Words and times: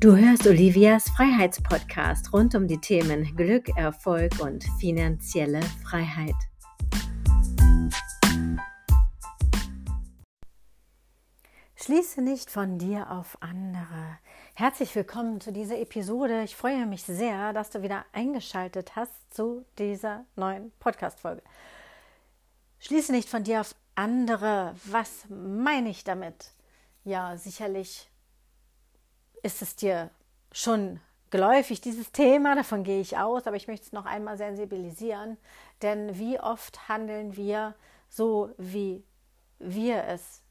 Du 0.00 0.14
hörst 0.16 0.46
Olivias 0.46 1.10
Freiheitspodcast 1.16 2.32
rund 2.32 2.54
um 2.54 2.68
die 2.68 2.78
Themen 2.78 3.34
Glück, 3.34 3.68
Erfolg 3.76 4.38
und 4.38 4.62
finanzielle 4.78 5.60
Freiheit. 5.82 6.36
Schließe 11.74 12.22
nicht 12.22 12.48
von 12.48 12.78
dir 12.78 13.10
auf 13.10 13.38
andere. 13.40 14.20
Herzlich 14.54 14.94
willkommen 14.94 15.40
zu 15.40 15.50
dieser 15.50 15.80
Episode. 15.80 16.44
Ich 16.44 16.54
freue 16.54 16.86
mich 16.86 17.02
sehr, 17.02 17.52
dass 17.52 17.70
du 17.70 17.82
wieder 17.82 18.04
eingeschaltet 18.12 18.94
hast 18.94 19.34
zu 19.34 19.64
dieser 19.78 20.26
neuen 20.36 20.70
Podcast-Folge. 20.78 21.42
Schließe 22.78 23.10
nicht 23.10 23.28
von 23.28 23.42
dir 23.42 23.62
auf 23.62 23.74
andere. 23.96 24.76
Was 24.84 25.24
meine 25.28 25.88
ich 25.88 26.04
damit? 26.04 26.52
Ja, 27.02 27.36
sicherlich 27.36 28.07
ist 29.42 29.62
es 29.62 29.76
dir 29.76 30.10
schon 30.52 31.00
geläufig, 31.30 31.80
dieses 31.80 32.12
Thema, 32.12 32.54
davon 32.54 32.84
gehe 32.84 33.00
ich 33.00 33.18
aus, 33.18 33.46
aber 33.46 33.56
ich 33.56 33.68
möchte 33.68 33.86
es 33.86 33.92
noch 33.92 34.06
einmal 34.06 34.36
sensibilisieren, 34.36 35.36
denn 35.82 36.18
wie 36.18 36.40
oft 36.40 36.88
handeln 36.88 37.36
wir 37.36 37.74
so, 38.08 38.50
wie 38.56 39.04
wir 39.58 40.04
es 40.04 40.42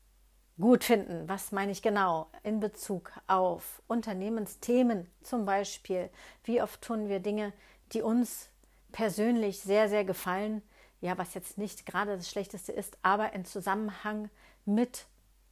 gut 0.59 0.83
finden. 0.83 1.27
Was 1.27 1.51
meine 1.51 1.71
ich 1.71 1.81
genau 1.81 2.27
in 2.43 2.59
Bezug 2.59 3.11
auf 3.27 3.81
Unternehmensthemen 3.87 5.07
zum 5.21 5.45
Beispiel? 5.45 6.09
Wie 6.43 6.61
oft 6.61 6.81
tun 6.81 7.09
wir 7.09 7.19
Dinge, 7.19 7.53
die 7.93 8.01
uns 8.01 8.49
persönlich 8.91 9.59
sehr, 9.59 9.89
sehr 9.89 10.03
gefallen? 10.03 10.61
Ja, 10.99 11.17
was 11.17 11.35
jetzt 11.35 11.57
nicht 11.57 11.85
gerade 11.85 12.17
das 12.17 12.29
Schlechteste 12.29 12.71
ist, 12.71 12.97
aber 13.03 13.33
in 13.33 13.45
Zusammenhang 13.45 14.29
mit 14.65 15.05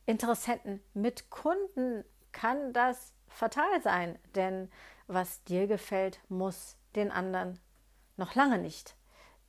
Interessenten, 0.08 0.82
mit 0.94 1.30
Kunden 1.30 2.04
kann 2.32 2.74
das 2.74 3.14
fatal 3.36 3.82
sein, 3.82 4.18
denn 4.34 4.70
was 5.08 5.44
dir 5.44 5.68
gefällt, 5.68 6.20
muss 6.30 6.78
den 6.96 7.12
anderen 7.12 7.60
noch 8.18 8.36
lange 8.36 8.58
nicht 8.58 8.96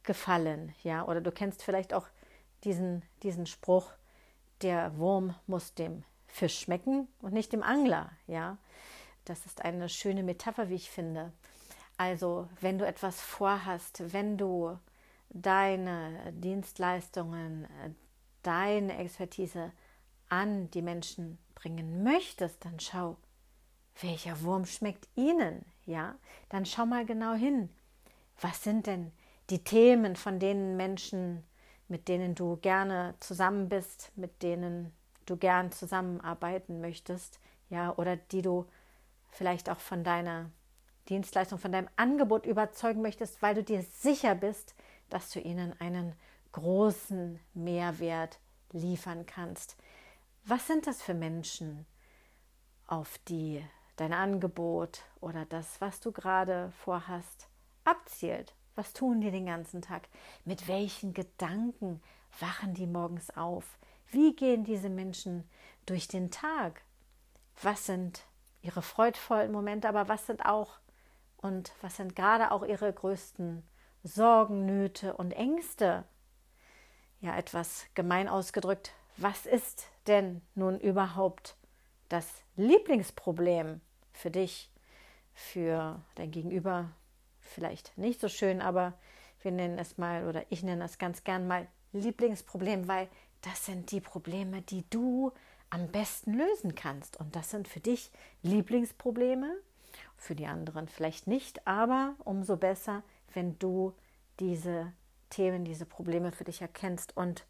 gefallen, 0.03 0.75
ja, 0.83 1.05
oder 1.05 1.21
du 1.21 1.31
kennst 1.33 1.63
vielleicht 1.63 1.95
auch 1.95 2.07
diesen, 2.65 3.03
diesen 3.23 3.47
Spruch, 3.47 3.93
der 4.63 4.97
Wurm 4.99 5.35
muss 5.47 5.75
dem 5.75 6.05
Fisch 6.27 6.61
schmecken 6.61 7.09
und 7.21 7.33
nicht 7.33 7.53
dem 7.53 7.63
Angler, 7.63 8.11
ja. 8.27 8.59
Das 9.25 9.45
ist 9.45 9.65
eine 9.65 9.89
schöne 9.89 10.23
Metapher, 10.23 10.69
wie 10.69 10.77
ich 10.77 10.91
finde. 10.91 11.33
Also, 11.97 12.49
wenn 12.61 12.79
du 12.79 12.87
etwas 12.87 13.21
vorhast, 13.21 14.13
wenn 14.13 14.37
du 14.37 14.79
deine 15.31 16.33
Dienstleistungen, 16.33 17.67
deine 18.43 18.99
Expertise 18.99 19.73
an 20.29 20.71
die 20.71 20.83
Menschen 20.83 21.39
bringen 21.55 22.05
möchtest, 22.05 22.65
dann 22.65 22.79
schau, 22.79 23.17
welcher 24.01 24.43
Wurm 24.43 24.67
schmeckt 24.67 25.09
Ihnen? 25.15 25.65
Ja, 25.85 26.17
dann 26.49 26.67
schau 26.67 26.87
mal 26.87 27.07
genau 27.07 27.35
hin. 27.35 27.71
Was 28.41 28.63
sind 28.63 28.87
denn 28.87 29.13
die 29.51 29.63
Themen 29.63 30.17
von 30.17 30.39
den 30.39 30.77
Menschen, 30.77 31.45
mit 31.89 32.09
denen 32.09 32.35
du 32.35 32.57
gerne 32.57 33.15
zusammen 33.21 33.69
bist, 33.69 34.13
mit 34.17 34.43
denen 34.43 34.93
du 35.25 35.37
gern 35.37 35.73
zusammenarbeiten 35.73 36.81
möchtest, 36.81 37.41
ja, 37.71 37.95
oder 37.97 38.17
die 38.17 38.43
du 38.43 38.67
vielleicht 39.31 39.71
auch 39.71 39.79
von 39.81 40.05
deiner 40.05 40.51
Dienstleistung, 41.09 41.59
von 41.59 41.73
deinem 41.73 41.89
Angebot 41.97 42.47
überzeugen 42.47 43.03
möchtest, 43.03 43.41
weil 43.43 43.55
du 43.55 43.63
dir 43.63 43.83
sicher 43.83 44.35
bist, 44.35 44.75
dass 45.09 45.31
du 45.31 45.41
ihnen 45.41 45.79
einen 45.81 46.15
großen 46.53 47.39
Mehrwert 47.55 48.41
liefern 48.73 49.27
kannst. 49.27 49.77
Was 50.45 50.67
sind 50.67 50.87
das 50.87 51.03
für 51.03 51.15
Menschen, 51.15 51.87
auf 52.87 53.19
die 53.29 53.65
dein 53.97 54.13
Angebot 54.13 55.03
oder 55.21 55.45
das, 55.47 55.81
was 55.81 56.01
du 56.01 56.13
gerade 56.13 56.71
vorhast, 56.85 57.49
abzielt. 57.85 58.55
Was 58.75 58.93
tun 58.93 59.21
die 59.21 59.31
den 59.31 59.47
ganzen 59.47 59.81
Tag? 59.81 60.09
Mit 60.45 60.69
welchen 60.69 61.15
Gedanken 61.15 62.03
wachen 62.39 62.75
die 62.75 62.87
morgens 62.87 63.35
auf? 63.37 63.79
Wie 64.11 64.37
gehen 64.37 64.65
diese 64.65 64.91
Menschen 64.91 65.49
durch 65.87 66.09
den 66.09 66.31
Tag? 66.31 66.83
Was 67.63 67.87
sind 67.87 68.27
ihre 68.61 68.83
freudvollen 68.83 69.51
Momente, 69.51 69.89
aber 69.89 70.09
was 70.09 70.27
sind 70.27 70.45
auch 70.45 70.79
und 71.39 71.73
was 71.81 71.97
sind 71.97 72.15
gerade 72.15 72.51
auch 72.51 72.65
ihre 72.65 72.93
größten 72.93 73.63
Sorgen, 74.03 74.67
Nöte 74.67 75.17
und 75.17 75.33
Ängste? 75.33 76.05
Ja, 77.21 77.37
etwas 77.37 77.87
gemein 77.95 78.29
ausgedrückt, 78.29 78.93
was 79.17 79.47
ist 79.47 79.89
denn 80.07 80.43
nun 80.55 80.79
überhaupt 80.79 81.56
das 82.09 82.27
Lieblingsproblem 82.57 83.81
für 84.13 84.31
dich, 84.31 84.71
für 85.35 86.01
dein 86.15 86.31
Gegenüber 86.31 86.91
vielleicht 87.41 87.97
nicht 87.99 88.21
so 88.21 88.29
schön, 88.29 88.61
aber 88.61 88.95
wir 89.43 89.53
nennen 89.53 89.79
es 89.79 89.99
mal 89.99 90.27
oder 90.27 90.45
ich 90.51 90.63
nenne 90.63 90.85
es 90.85 90.99
ganz 90.99 91.25
gern 91.25 91.47
mal 91.47 91.67
Lieblingsproblem, 91.93 92.89
weil 92.89 93.09
das 93.43 93.67
sind 93.67 93.91
die 93.91 94.01
Probleme, 94.01 94.63
die 94.63 94.85
du 94.91 95.33
am 95.71 95.89
besten 95.89 96.35
lösen 96.35 96.75
kannst. 96.75 97.19
Und 97.19 97.37
das 97.37 97.51
sind 97.51 97.69
für 97.69 97.81
dich 97.81 98.11
Lieblingsprobleme, 98.43 99.57
für 100.17 100.35
die 100.35 100.47
anderen 100.47 100.89
vielleicht 100.89 101.27
nicht, 101.27 101.67
aber 101.67 102.15
umso 102.25 102.57
besser, 102.57 103.03
wenn 103.35 103.59
du 103.59 103.95
diese 104.41 104.93
Themen, 105.31 105.65
diese 105.65 105.87
Probleme 105.87 106.33
für 106.33 106.45
dich 106.45 106.63
erkennst 106.63 107.17
und 107.17 107.45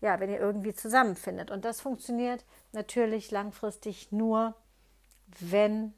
ja, 0.00 0.18
wenn 0.20 0.30
ihr 0.30 0.40
irgendwie 0.40 0.74
zusammenfindet. 0.74 1.50
Und 1.50 1.64
das 1.64 1.80
funktioniert 1.80 2.44
natürlich 2.72 3.30
langfristig 3.30 4.12
nur, 4.12 4.54
wenn 5.40 5.94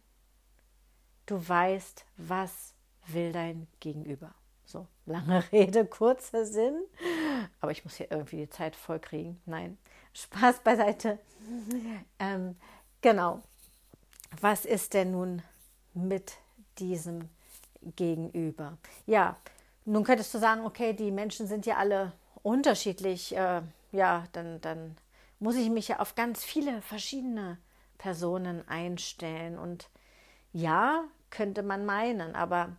du 1.27 1.49
weißt, 1.49 2.05
was 2.17 2.75
will 3.07 3.33
dein 3.33 3.67
Gegenüber. 3.81 4.35
So, 4.65 4.87
lange 5.07 5.45
Rede, 5.53 5.87
kurzer 5.87 6.47
Sinn. 6.47 6.83
Aber 7.61 7.73
ich 7.73 7.85
muss 7.85 7.97
hier 7.97 8.11
irgendwie 8.11 8.39
die 8.39 8.51
Zeit 8.51 8.77
voll 8.77 8.99
kriegen. 8.99 9.41
Nein, 9.47 9.79
Spaß 10.13 10.61
beiseite. 10.61 11.19
Ähm, 12.21 12.55
genau. 13.01 13.43
Was 14.41 14.65
ist 14.65 14.95
denn 14.95 15.11
nun 15.11 15.43
mit 15.93 16.35
diesem 16.79 17.29
Gegenüber? 17.97 18.79
Ja, 19.07 19.37
nun 19.85 20.05
könntest 20.05 20.33
du 20.33 20.39
sagen, 20.39 20.65
okay, 20.65 20.93
die 20.93 21.11
Menschen 21.11 21.49
sind 21.49 21.67
ja 21.67 21.79
alle 21.79 22.13
unterschiedlich. 22.45 23.37
Äh, 23.37 23.63
ja, 23.93 24.25
dann, 24.33 24.61
dann 24.61 24.97
muss 25.39 25.55
ich 25.57 25.71
mich 25.71 25.89
ja 25.89 26.01
auf 26.01 26.15
ganz 26.15 26.43
viele 26.43 26.83
verschiedene 26.83 27.59
Personen 27.99 28.67
einstellen. 28.67 29.59
Und 29.59 29.89
ja, 30.53 31.05
könnte 31.31 31.63
man 31.63 31.87
meinen, 31.87 32.35
aber 32.35 32.77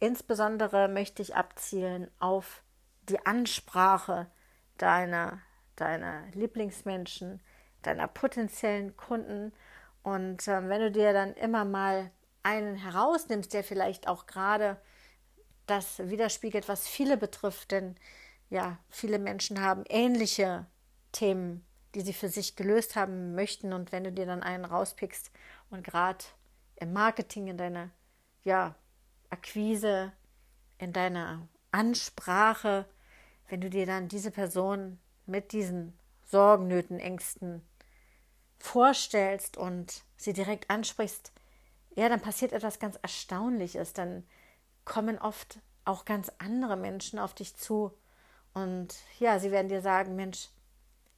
insbesondere 0.00 0.88
möchte 0.88 1.22
ich 1.22 1.36
abzielen 1.36 2.10
auf 2.18 2.62
die 3.08 3.24
Ansprache 3.26 4.30
deiner, 4.78 5.40
deiner 5.76 6.26
Lieblingsmenschen, 6.32 7.40
deiner 7.82 8.08
potenziellen 8.08 8.96
Kunden. 8.96 9.52
Und 10.02 10.48
äh, 10.48 10.68
wenn 10.68 10.80
du 10.80 10.90
dir 10.90 11.12
dann 11.12 11.34
immer 11.34 11.64
mal 11.64 12.10
einen 12.42 12.76
herausnimmst, 12.76 13.52
der 13.52 13.64
vielleicht 13.64 14.08
auch 14.08 14.26
gerade 14.26 14.80
das 15.66 15.98
widerspiegelt, 15.98 16.68
was 16.68 16.86
viele 16.86 17.16
betrifft, 17.16 17.70
denn 17.70 17.96
ja, 18.50 18.78
viele 18.88 19.18
Menschen 19.18 19.60
haben 19.60 19.84
ähnliche 19.88 20.66
Themen, 21.12 21.64
die 21.94 22.00
sie 22.00 22.12
für 22.12 22.28
sich 22.28 22.56
gelöst 22.56 22.96
haben 22.96 23.34
möchten. 23.34 23.72
Und 23.72 23.92
wenn 23.92 24.04
du 24.04 24.12
dir 24.12 24.26
dann 24.26 24.42
einen 24.42 24.64
rauspickst 24.64 25.30
und 25.70 25.84
gerade 25.84 26.24
im 26.76 26.92
Marketing, 26.92 27.48
in 27.48 27.56
deiner 27.56 27.90
ja, 28.42 28.74
Akquise, 29.30 30.12
in 30.78 30.92
deiner 30.92 31.48
Ansprache, 31.70 32.86
wenn 33.48 33.60
du 33.60 33.70
dir 33.70 33.86
dann 33.86 34.08
diese 34.08 34.30
Person 34.30 34.98
mit 35.26 35.52
diesen 35.52 35.98
Sorgen, 36.24 36.68
Nöten, 36.68 36.98
Ängsten 36.98 37.62
vorstellst 38.58 39.56
und 39.56 40.04
sie 40.16 40.32
direkt 40.32 40.70
ansprichst, 40.70 41.32
ja, 41.96 42.08
dann 42.08 42.20
passiert 42.20 42.52
etwas 42.52 42.78
ganz 42.78 42.96
Erstaunliches. 43.02 43.92
Dann 43.92 44.26
kommen 44.84 45.18
oft 45.18 45.60
auch 45.84 46.04
ganz 46.04 46.30
andere 46.38 46.76
Menschen 46.76 47.18
auf 47.18 47.34
dich 47.34 47.56
zu 47.56 47.92
und 48.54 48.94
ja, 49.18 49.38
sie 49.38 49.50
werden 49.50 49.68
dir 49.68 49.82
sagen, 49.82 50.16
Mensch, 50.16 50.48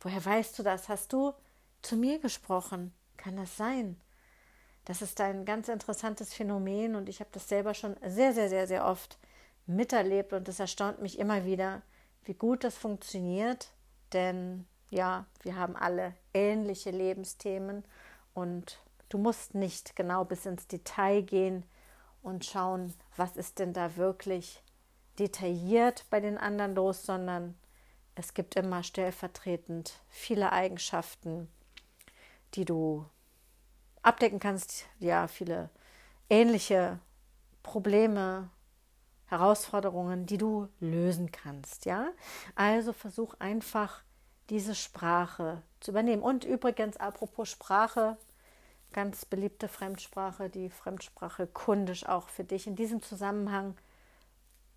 woher 0.00 0.24
weißt 0.24 0.58
du 0.58 0.62
das? 0.62 0.88
Hast 0.88 1.12
du 1.12 1.34
zu 1.82 1.96
mir 1.96 2.18
gesprochen? 2.18 2.92
Kann 3.16 3.36
das 3.36 3.56
sein? 3.56 4.00
Das 4.86 5.02
ist 5.02 5.20
ein 5.20 5.44
ganz 5.44 5.68
interessantes 5.68 6.32
Phänomen 6.32 6.94
und 6.94 7.08
ich 7.08 7.20
habe 7.20 7.30
das 7.32 7.48
selber 7.48 7.74
schon 7.74 7.96
sehr, 8.06 8.32
sehr, 8.32 8.48
sehr, 8.48 8.66
sehr 8.66 8.86
oft 8.86 9.18
miterlebt 9.66 10.32
und 10.32 10.48
es 10.48 10.60
erstaunt 10.60 11.02
mich 11.02 11.18
immer 11.18 11.44
wieder, 11.44 11.82
wie 12.24 12.34
gut 12.34 12.64
das 12.64 12.76
funktioniert, 12.76 13.72
denn 14.12 14.64
ja, 14.90 15.26
wir 15.42 15.56
haben 15.56 15.76
alle 15.76 16.14
ähnliche 16.32 16.90
Lebensthemen 16.90 17.84
und 18.32 18.78
du 19.08 19.18
musst 19.18 19.54
nicht 19.54 19.96
genau 19.96 20.24
bis 20.24 20.46
ins 20.46 20.68
Detail 20.68 21.22
gehen 21.22 21.64
und 22.22 22.44
schauen, 22.44 22.94
was 23.16 23.36
ist 23.36 23.58
denn 23.58 23.72
da 23.72 23.96
wirklich 23.96 24.62
detailliert 25.18 26.04
bei 26.10 26.20
den 26.20 26.38
anderen 26.38 26.74
los, 26.74 27.04
sondern 27.04 27.54
es 28.14 28.34
gibt 28.34 28.56
immer 28.56 28.82
stellvertretend 28.82 30.00
viele 30.08 30.52
Eigenschaften, 30.52 31.48
die 32.54 32.64
du 32.64 33.04
abdecken 34.02 34.40
kannst. 34.40 34.86
Ja, 34.98 35.28
viele 35.28 35.70
ähnliche 36.30 36.98
Probleme, 37.62 38.48
Herausforderungen, 39.26 40.26
die 40.26 40.38
du 40.38 40.68
lösen 40.78 41.32
kannst, 41.32 41.84
ja? 41.84 42.12
Also 42.54 42.92
versuch 42.92 43.34
einfach 43.40 44.02
diese 44.50 44.74
Sprache 44.76 45.62
zu 45.80 45.90
übernehmen. 45.90 46.22
Und 46.22 46.44
übrigens, 46.44 46.96
apropos 46.96 47.50
Sprache, 47.50 48.16
ganz 48.92 49.24
beliebte 49.24 49.66
Fremdsprache, 49.66 50.48
die 50.48 50.70
Fremdsprache 50.70 51.48
kundisch 51.48 52.06
auch 52.06 52.28
für 52.28 52.44
dich 52.44 52.68
in 52.68 52.76
diesem 52.76 53.02
Zusammenhang, 53.02 53.76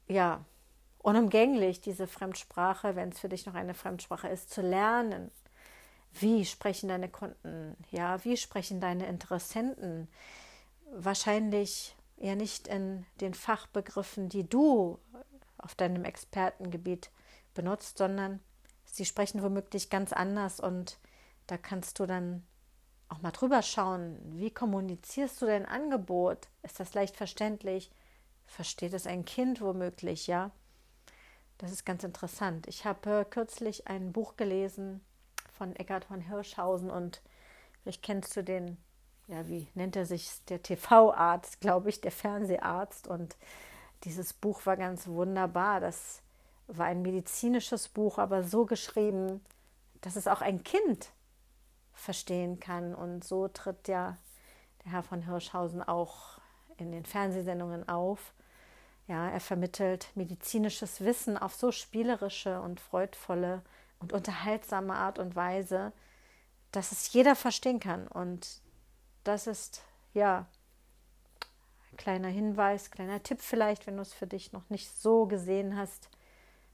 ja, 0.09 0.43
unumgänglich, 0.97 1.81
diese 1.81 2.07
Fremdsprache, 2.07 2.95
wenn 2.95 3.09
es 3.09 3.19
für 3.19 3.29
dich 3.29 3.45
noch 3.45 3.53
eine 3.53 3.73
Fremdsprache 3.73 4.27
ist, 4.27 4.49
zu 4.51 4.61
lernen. 4.61 5.31
Wie 6.11 6.43
sprechen 6.43 6.89
deine 6.89 7.07
Kunden? 7.07 7.77
Ja, 7.91 8.23
wie 8.25 8.35
sprechen 8.35 8.81
deine 8.81 9.07
Interessenten? 9.07 10.07
Wahrscheinlich 10.91 11.95
ja 12.17 12.35
nicht 12.35 12.67
in 12.67 13.05
den 13.21 13.33
Fachbegriffen, 13.33 14.27
die 14.27 14.47
du 14.47 14.99
auf 15.57 15.75
deinem 15.75 16.03
Expertengebiet 16.03 17.11
benutzt, 17.53 17.97
sondern 17.97 18.39
sie 18.85 19.05
sprechen 19.05 19.43
womöglich 19.43 19.89
ganz 19.89 20.11
anders 20.11 20.59
und 20.59 20.97
da 21.47 21.57
kannst 21.57 21.99
du 21.99 22.05
dann 22.05 22.43
auch 23.07 23.21
mal 23.21 23.31
drüber 23.31 23.61
schauen, 23.61 24.17
wie 24.37 24.51
kommunizierst 24.51 25.41
du 25.41 25.45
dein 25.45 25.65
Angebot? 25.65 26.47
Ist 26.63 26.79
das 26.79 26.93
leicht 26.93 27.17
verständlich? 27.17 27.91
Versteht 28.49 28.93
es 28.93 29.05
ein 29.05 29.25
Kind 29.25 29.61
womöglich, 29.61 30.27
ja? 30.27 30.51
Das 31.59 31.71
ist 31.71 31.85
ganz 31.85 32.03
interessant. 32.03 32.67
Ich 32.67 32.83
habe 32.83 33.25
kürzlich 33.29 33.87
ein 33.87 34.11
Buch 34.11 34.37
gelesen 34.37 35.01
von 35.53 35.75
Eckhard 35.75 36.05
von 36.05 36.19
Hirschhausen 36.19 36.89
und 36.89 37.21
vielleicht 37.81 38.01
kennst 38.01 38.35
du 38.35 38.43
den, 38.43 38.77
ja, 39.27 39.47
wie 39.47 39.67
nennt 39.75 39.95
er 39.95 40.05
sich, 40.05 40.43
der 40.45 40.63
TV-Arzt, 40.63 41.61
glaube 41.61 41.89
ich, 41.89 42.01
der 42.01 42.11
Fernseharzt. 42.11 43.07
Und 43.07 43.37
dieses 44.03 44.33
Buch 44.33 44.65
war 44.65 44.77
ganz 44.77 45.07
wunderbar. 45.07 45.79
Das 45.79 46.21
war 46.67 46.87
ein 46.87 47.01
medizinisches 47.01 47.87
Buch, 47.87 48.17
aber 48.17 48.43
so 48.43 48.65
geschrieben, 48.65 49.45
dass 50.01 50.15
es 50.15 50.27
auch 50.27 50.41
ein 50.41 50.63
Kind 50.63 51.11
verstehen 51.93 52.59
kann. 52.59 52.95
Und 52.95 53.23
so 53.23 53.47
tritt 53.47 53.87
ja 53.87 54.17
der 54.83 54.93
Herr 54.93 55.03
von 55.03 55.21
Hirschhausen 55.21 55.83
auch 55.83 56.39
in 56.77 56.91
den 56.91 57.05
Fernsehsendungen 57.05 57.87
auf. 57.87 58.33
Ja, 59.09 59.27
er 59.27 59.39
vermittelt 59.39 60.11
medizinisches 60.13 61.01
Wissen 61.01 61.35
auf 61.35 61.55
so 61.55 61.71
spielerische 61.71 62.61
und 62.61 62.79
freudvolle 62.79 63.63
und 63.97 64.13
unterhaltsame 64.13 64.93
Art 64.93 65.17
und 65.17 65.35
Weise, 65.35 65.93
dass 66.71 66.91
es 66.91 67.11
jeder 67.11 67.35
verstehen 67.35 67.79
kann. 67.79 68.07
Und 68.07 68.61
das 69.23 69.47
ist 69.47 69.81
ja 70.13 70.45
ein 71.91 71.97
kleiner 71.97 72.27
Hinweis, 72.27 72.91
kleiner 72.91 73.23
Tipp 73.23 73.41
vielleicht, 73.41 73.87
wenn 73.87 73.95
du 73.95 74.03
es 74.03 74.13
für 74.13 74.27
dich 74.27 74.53
noch 74.53 74.69
nicht 74.69 74.95
so 74.95 75.25
gesehen 75.25 75.75
hast. 75.75 76.11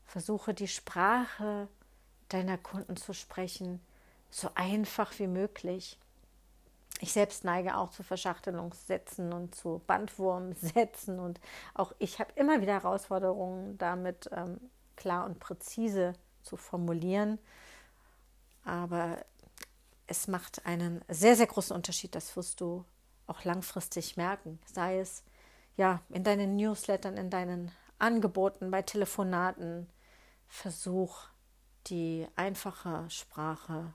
Versuche 0.03 0.53
die 0.53 0.67
Sprache 0.67 1.69
deiner 2.27 2.57
Kunden 2.57 2.97
zu 2.97 3.13
sprechen, 3.13 3.79
so 4.29 4.49
einfach 4.55 5.19
wie 5.19 5.27
möglich. 5.27 5.97
Ich 7.01 7.11
selbst 7.11 7.43
neige 7.43 7.75
auch 7.75 7.89
zu 7.89 8.03
Verschachtelungssätzen 8.03 9.33
und 9.33 9.53
zu 9.53 9.81
Bandwurmsätzen 9.85 11.19
und 11.19 11.39
auch 11.73 11.93
ich 11.99 12.19
habe 12.19 12.31
immer 12.35 12.61
wieder 12.61 12.73
Herausforderungen 12.73 13.77
damit, 13.77 14.29
ähm, 14.31 14.59
klar 14.95 15.25
und 15.25 15.39
präzise 15.39 16.13
zu 16.41 16.55
formulieren. 16.57 17.37
Aber 18.63 19.17
es 20.07 20.27
macht 20.27 20.65
einen 20.65 21.03
sehr, 21.09 21.35
sehr 21.35 21.47
großen 21.47 21.75
Unterschied, 21.75 22.15
das 22.15 22.35
wirst 22.35 22.61
du 22.61 22.85
auch 23.27 23.43
langfristig 23.43 24.17
merken. 24.17 24.59
Sei 24.65 24.99
es 24.99 25.23
ja 25.75 26.01
in 26.09 26.23
deinen 26.23 26.55
Newslettern, 26.55 27.17
in 27.17 27.29
deinen 27.29 27.71
Angeboten, 27.99 28.71
bei 28.71 28.81
Telefonaten. 28.81 29.89
Versuch 30.47 31.23
die 31.87 32.27
einfache 32.35 33.09
Sprache 33.09 33.93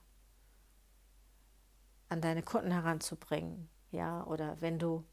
an 2.11 2.21
deine 2.21 2.43
Kunden 2.43 2.71
heranzubringen. 2.71 3.71
Ja, 3.91 4.25
oder 4.25 4.61
wenn 4.61 4.79
du, 4.79 5.05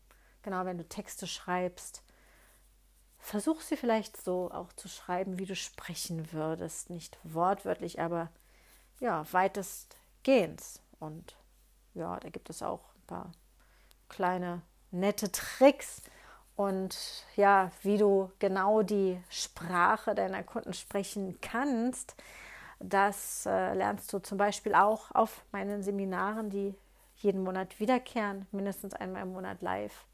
genau, 0.41 0.65
wenn 0.65 0.77
du 0.77 0.87
Texte 0.87 1.25
schreibst, 1.25 2.03
versuch 3.19 3.61
sie 3.61 3.77
vielleicht 3.77 4.17
so 4.17 4.51
auch 4.51 4.73
zu 4.73 4.87
schreiben, 4.87 5.39
wie 5.39 5.45
du 5.45 5.55
sprechen 5.55 6.31
würdest. 6.33 6.89
Nicht 6.89 7.17
wortwörtlich, 7.23 8.01
aber 8.01 8.29
ja, 8.99 9.25
weitestgehend. 9.31 10.61
Und 10.99 11.35
ja, 11.93 12.19
da 12.19 12.29
gibt 12.29 12.49
es 12.49 12.61
auch 12.61 12.81
ein 12.95 13.07
paar 13.07 13.31
kleine 14.09 14.61
nette 14.91 15.31
Tricks 15.31 16.01
und 16.55 16.97
ja, 17.35 17.71
wie 17.83 17.97
du 17.97 18.31
genau 18.39 18.81
die 18.81 19.21
Sprache 19.29 20.15
deiner 20.15 20.43
Kunden 20.43 20.73
sprechen 20.73 21.39
kannst. 21.41 22.15
Das 22.79 23.45
äh, 23.45 23.73
lernst 23.73 24.11
du 24.13 24.19
zum 24.19 24.37
Beispiel 24.37 24.73
auch 24.73 25.11
auf 25.13 25.43
meinen 25.51 25.83
Seminaren, 25.83 26.49
die 26.49 26.75
jeden 27.17 27.43
Monat 27.43 27.79
wiederkehren, 27.79 28.47
mindestens 28.51 28.93
einmal 28.93 29.23
im 29.23 29.33
Monat 29.33 29.61
live 29.61 30.05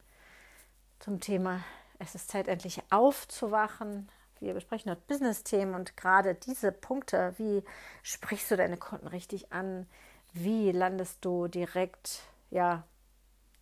zum 1.00 1.20
Thema 1.20 1.62
es 2.00 2.16
ist 2.16 2.30
Zeit, 2.30 2.48
endlich 2.48 2.82
aufzuwachen. 2.90 4.10
Wir 4.40 4.54
besprechen 4.54 4.90
dort 4.90 5.08
Business-Themen 5.08 5.74
und 5.74 5.96
gerade 5.96 6.36
diese 6.36 6.72
Punkte, 6.72 7.34
wie 7.38 7.64
sprichst 8.02 8.52
du 8.52 8.58
deine 8.58 8.78
Kunden 8.78 9.08
richtig 9.08 9.54
an? 9.54 9.88
Wie 10.34 10.72
landest 10.72 11.24
du 11.24 11.48
direkt 11.48 12.24
ja, 12.50 12.84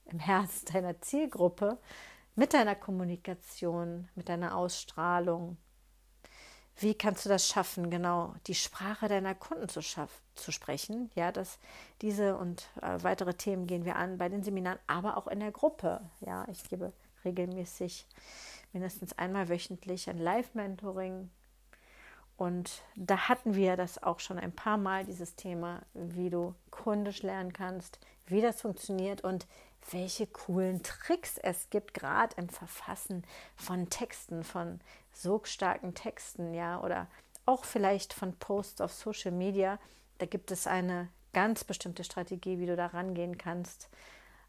im 0.06 0.20
Herz 0.20 0.66
deiner 0.66 1.00
Zielgruppe 1.02 1.78
mit 2.36 2.54
deiner 2.54 2.76
Kommunikation, 2.76 4.10
mit 4.16 4.30
deiner 4.30 4.56
Ausstrahlung? 4.56 5.58
Wie 6.78 6.96
kannst 6.96 7.26
du 7.26 7.30
das 7.30 7.48
schaffen, 7.48 7.90
genau 7.90 8.34
die 8.48 8.56
Sprache 8.56 9.08
deiner 9.08 9.36
Kunden 9.36 9.70
zu, 9.70 9.82
zu 9.82 10.52
sprechen? 10.52 11.12
Ja, 11.16 11.32
dass 11.32 11.60
diese 12.02 12.38
und 12.38 12.70
äh, 12.82 12.98
weitere 13.04 13.34
Themen 13.34 13.68
gehen 13.68 13.86
wir 13.86 13.98
an 13.98 14.18
bei 14.18 14.30
den 14.30 14.44
Seminaren, 14.44 14.80
aber 14.88 15.18
auch 15.18 15.28
in 15.28 15.40
der 15.40 15.52
Gruppe. 15.52 16.02
Ja, 16.22 16.48
ich 16.50 16.68
gebe 16.70 16.94
regelmäßig 17.24 18.08
mindestens 18.74 19.14
einmal 19.18 19.50
wöchentlich 19.50 20.10
ein 20.10 20.18
Live-Mentoring. 20.18 21.30
Und 22.38 22.82
da 22.96 23.30
hatten 23.30 23.54
wir 23.54 23.78
das 23.78 24.02
auch 24.02 24.20
schon 24.20 24.40
ein 24.40 24.52
paar 24.52 24.78
Mal, 24.78 25.06
dieses 25.06 25.36
Thema, 25.36 25.84
wie 25.94 26.32
du 26.32 26.56
kundisch 26.72 27.22
lernen 27.22 27.54
kannst, 27.54 28.00
wie 28.26 28.42
das 28.42 28.62
funktioniert 28.62 29.24
und 29.24 29.46
welche 29.90 30.28
coolen 30.28 30.84
Tricks 30.84 31.38
es 31.38 31.70
gibt, 31.70 31.94
gerade 31.94 32.36
im 32.38 32.50
Verfassen 32.50 33.24
von 33.56 33.90
Texten, 33.90 34.44
von 34.44 34.80
so 35.14 35.42
starken 35.44 35.94
Texten, 35.94 36.54
ja, 36.54 36.82
oder 36.82 37.08
auch 37.46 37.66
vielleicht 37.66 38.14
von 38.14 38.38
Posts 38.38 38.82
auf 38.82 38.94
Social 38.94 39.32
Media. 39.32 39.80
Da 40.20 40.26
gibt 40.26 40.52
es 40.52 40.68
eine 40.68 41.10
ganz 41.34 41.64
bestimmte 41.64 42.04
Strategie, 42.04 42.60
wie 42.60 42.66
du 42.66 42.76
da 42.76 42.88
rangehen 42.88 43.38
kannst. 43.38 43.90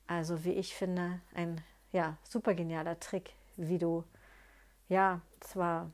Also, 0.06 0.44
wie 0.44 0.52
ich 0.52 0.74
finde, 0.74 1.20
ein 1.34 1.62
ja, 1.92 2.16
super 2.22 2.54
genialer 2.54 3.00
Trick, 3.00 3.34
wie 3.56 3.78
du 3.78 4.04
ja 4.88 5.20
zwar 5.40 5.90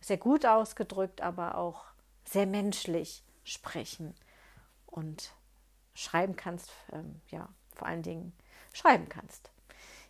sehr 0.00 0.18
gut 0.18 0.46
ausgedrückt, 0.46 1.20
aber 1.20 1.56
auch 1.56 1.84
sehr 2.24 2.46
menschlich 2.46 3.24
sprechen 3.44 4.14
und 4.86 5.34
schreiben 5.94 6.36
kannst, 6.36 6.70
ähm, 6.92 7.20
ja, 7.28 7.48
vor 7.74 7.88
allen 7.88 8.02
Dingen 8.02 8.32
schreiben 8.72 9.08
kannst. 9.08 9.50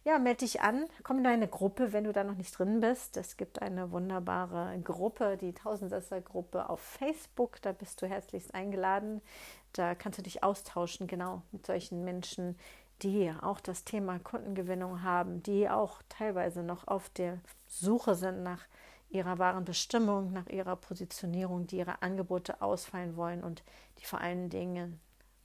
Ja, 0.02 0.18
melde 0.18 0.38
dich 0.38 0.62
an, 0.62 0.86
komm 1.02 1.18
in 1.18 1.24
deine 1.24 1.46
Gruppe, 1.46 1.92
wenn 1.92 2.04
du 2.04 2.12
da 2.12 2.24
noch 2.24 2.36
nicht 2.36 2.58
drin 2.58 2.80
bist. 2.80 3.18
Es 3.18 3.36
gibt 3.36 3.60
eine 3.60 3.90
wunderbare 3.90 4.80
Gruppe, 4.82 5.36
die 5.36 5.52
Tausendsasser-Gruppe 5.52 6.70
auf 6.70 6.80
Facebook. 6.80 7.60
Da 7.60 7.72
bist 7.72 8.00
du 8.00 8.06
herzlichst 8.06 8.54
eingeladen. 8.54 9.20
Da 9.74 9.94
kannst 9.94 10.18
du 10.18 10.22
dich 10.22 10.42
austauschen, 10.42 11.06
genau 11.06 11.42
mit 11.52 11.66
solchen 11.66 12.02
Menschen, 12.02 12.56
die 13.02 13.30
auch 13.42 13.60
das 13.60 13.84
Thema 13.84 14.18
Kundengewinnung 14.18 15.02
haben, 15.02 15.42
die 15.42 15.68
auch 15.68 16.00
teilweise 16.08 16.62
noch 16.62 16.88
auf 16.88 17.10
der 17.10 17.38
Suche 17.66 18.14
sind 18.14 18.42
nach 18.42 18.66
ihrer 19.10 19.38
wahren 19.38 19.66
Bestimmung, 19.66 20.32
nach 20.32 20.46
ihrer 20.46 20.76
Positionierung, 20.76 21.66
die 21.66 21.76
ihre 21.76 22.00
Angebote 22.00 22.62
ausfallen 22.62 23.16
wollen 23.16 23.42
und 23.42 23.62
die 23.98 24.06
vor 24.06 24.20
allen 24.20 24.48
Dingen 24.48 24.98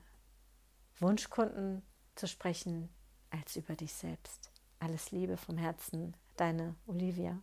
Wunschkunden 0.99 1.83
zu 2.14 2.26
sprechen, 2.26 2.88
als 3.31 3.57
über 3.57 3.75
dich 3.75 3.92
selbst. 3.92 4.50
Alles 4.78 5.11
Liebe 5.11 5.37
vom 5.37 5.59
Herzen, 5.59 6.16
deine 6.37 6.75
Olivia. 6.87 7.42